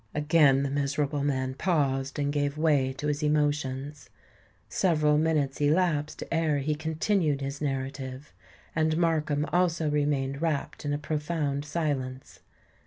[0.15, 4.09] Again the miserable man paused, and gave way to his emotions.
[4.67, 8.33] Several minutes elapsed ere he continued his narrative;
[8.75, 12.39] and Markham also remained wrapped in a profound silence.